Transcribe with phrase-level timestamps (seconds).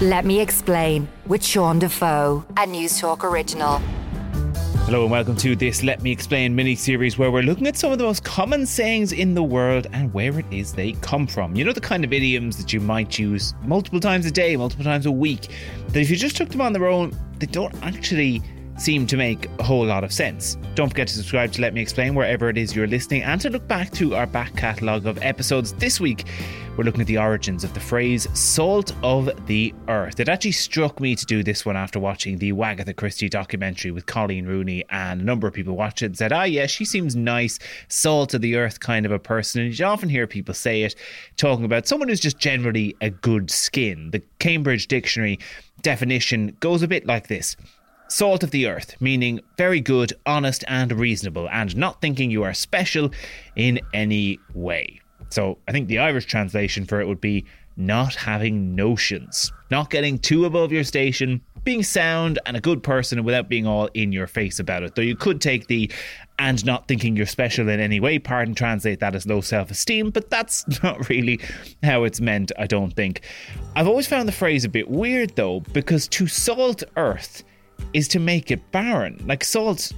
[0.00, 3.78] Let Me Explain with Sean Defoe, a Newstalk original.
[4.84, 7.90] Hello and welcome to this Let Me Explain mini series where we're looking at some
[7.90, 11.56] of the most common sayings in the world and where it is they come from.
[11.56, 14.84] You know, the kind of idioms that you might use multiple times a day, multiple
[14.84, 15.48] times a week,
[15.88, 18.40] that if you just took them on their own, they don't actually
[18.78, 20.56] seem to make a whole lot of sense.
[20.74, 23.50] Don't forget to subscribe to Let Me Explain wherever it is you're listening and to
[23.50, 26.24] look back to our back catalogue of episodes this week.
[26.76, 30.20] We're looking at the origins of the phrase salt of the earth.
[30.20, 34.06] It actually struck me to do this one after watching the Wagatha Christie documentary with
[34.06, 37.16] Coleen Rooney, and a number of people watched it and said, Ah, yeah, she seems
[37.16, 37.58] nice,
[37.88, 39.62] salt of the earth kind of a person.
[39.62, 40.94] And you often hear people say it,
[41.36, 44.12] talking about someone who's just generally a good skin.
[44.12, 45.40] The Cambridge Dictionary
[45.82, 47.56] definition goes a bit like this
[48.08, 52.54] Salt of the earth, meaning very good, honest, and reasonable, and not thinking you are
[52.54, 53.10] special
[53.54, 55.00] in any way.
[55.28, 57.44] So I think the Irish translation for it would be
[57.76, 63.24] not having notions, not getting too above your station, being sound and a good person
[63.24, 64.94] without being all in your face about it.
[64.94, 65.90] Though you could take the
[66.38, 69.70] and not thinking you're special in any way part and translate that as low self
[69.70, 71.40] esteem, but that's not really
[71.82, 73.20] how it's meant, I don't think.
[73.76, 77.44] I've always found the phrase a bit weird though, because to salt earth
[77.92, 79.22] is to make it barren.
[79.26, 79.92] Like salt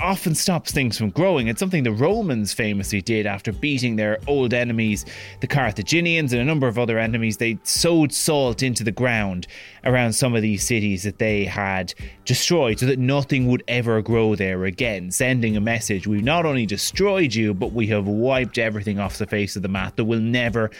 [0.00, 1.48] often stops things from growing.
[1.48, 5.04] It's something the Romans famously did after beating their old enemies,
[5.40, 7.36] the Carthaginians, and a number of other enemies.
[7.36, 9.46] They sowed salt into the ground
[9.84, 14.34] around some of these cities that they had destroyed so that nothing would ever grow
[14.34, 18.98] there again, sending a message we've not only destroyed you, but we have wiped everything
[18.98, 19.96] off the face of the map.
[19.96, 20.70] There will never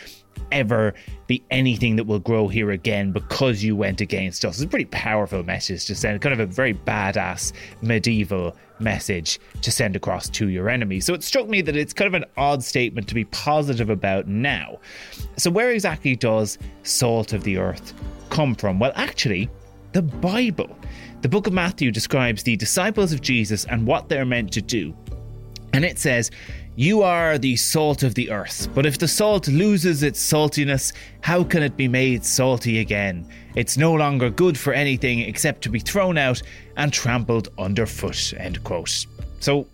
[0.52, 0.94] ever
[1.26, 4.56] be anything that will grow here again because you went against us.
[4.56, 9.70] It's a pretty powerful message to send, kind of a very badass medieval message to
[9.70, 11.00] send across to your enemy.
[11.00, 14.26] So it struck me that it's kind of an odd statement to be positive about
[14.28, 14.78] now.
[15.36, 17.94] So, where exactly does salt of the earth
[18.30, 18.78] come from?
[18.78, 19.48] Well, actually,
[19.92, 20.76] the Bible.
[21.22, 24.94] The book of Matthew describes the disciples of Jesus and what they're meant to do.
[25.76, 26.30] And it says,
[26.76, 31.44] you are the salt of the earth, but if the salt loses its saltiness, how
[31.44, 33.28] can it be made salty again?
[33.56, 36.40] It's no longer good for anything except to be thrown out
[36.78, 38.32] and trampled underfoot.
[38.38, 39.04] End quote.
[39.40, 39.66] So,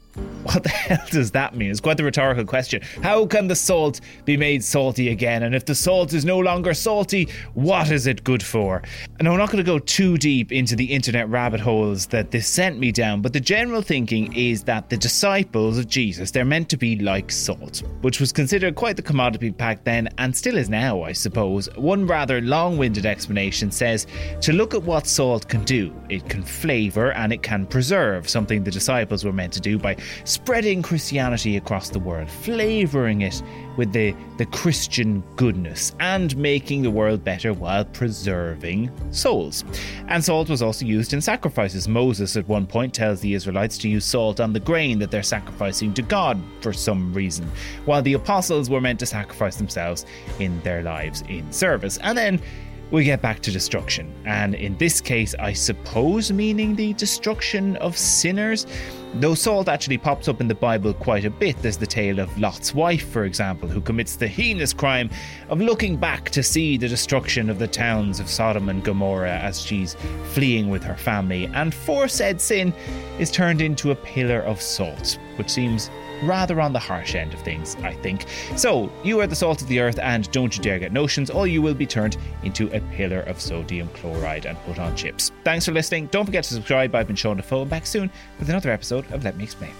[0.43, 1.71] what the hell does that mean?
[1.71, 2.83] It's quite the rhetorical question.
[3.03, 5.43] How can the salt be made salty again?
[5.43, 8.83] And if the salt is no longer salty, what is it good for?
[9.19, 12.47] And I'm not going to go too deep into the internet rabbit holes that this
[12.47, 16.69] sent me down, but the general thinking is that the disciples of Jesus, they're meant
[16.71, 20.69] to be like salt, which was considered quite the commodity back then and still is
[20.69, 21.69] now, I suppose.
[21.77, 24.07] One rather long winded explanation says
[24.41, 25.95] to look at what salt can do.
[26.09, 29.97] It can flavour and it can preserve, something the disciples were meant to do by
[30.25, 33.43] spreading Christianity across the world, flavouring it
[33.77, 39.65] with the, the Christian goodness, and making the world better while preserving souls.
[40.09, 41.89] And salt was also used in sacrifices.
[41.89, 45.23] Moses, at one point, tells the Israelites to use salt on the grain that they're
[45.23, 47.51] sacrificing to God for some reason,
[47.85, 50.05] while the apostles were meant to sacrifice themselves
[50.39, 51.99] in their lives in service.
[51.99, 52.41] And then
[52.91, 54.15] we get back to destruction.
[54.27, 58.67] And in this case, I suppose meaning the destruction of sinners.
[59.17, 62.39] Though salt actually pops up in the Bible quite a bit, there's the tale of
[62.39, 65.11] Lot's wife, for example, who commits the heinous crime
[65.51, 69.61] of looking back to see the destruction of the towns of Sodom and Gomorrah as
[69.61, 69.97] she's
[70.33, 72.73] fleeing with her family, and for said sin
[73.19, 75.91] is turned into a pillar of salt, which seems
[76.23, 78.27] rather on the harsh end of things, I think.
[78.57, 81.47] So, you are the salt of the earth, and don't you dare get notions, or
[81.47, 85.33] you will be turned into a pillar of sodium chloride and put on chips.
[85.45, 86.07] Thanks for listening.
[86.07, 86.95] Don't forget to subscribe.
[86.95, 87.65] I've been Sean Defoe.
[87.65, 88.71] Back soon with another
[89.03, 89.73] episode of Let Me Explain.